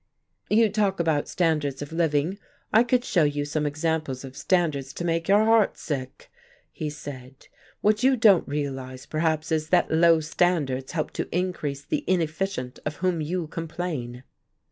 "You 0.49 0.67
talk 0.71 0.99
about 0.99 1.27
standards 1.27 1.83
of 1.83 1.93
living, 1.93 2.39
I 2.73 2.83
could 2.83 3.05
show 3.05 3.23
you 3.23 3.45
some 3.45 3.67
examples 3.67 4.23
of 4.25 4.35
standards 4.35 4.93
to 4.93 5.05
make 5.05 5.27
your 5.27 5.45
heart 5.45 5.77
sick," 5.77 6.31
he 6.71 6.89
said. 6.89 7.47
"What 7.81 8.01
you 8.01 8.17
don't 8.17 8.47
realize, 8.47 9.05
perhaps, 9.05 9.51
is 9.51 9.69
that 9.69 9.91
low 9.91 10.19
standards 10.19 10.93
help 10.93 11.11
to 11.11 11.29
increase 11.31 11.85
the 11.85 12.03
inefficient 12.07 12.79
of 12.83 12.95
whom 12.95 13.21
you 13.21 13.45
complain." 13.45 14.23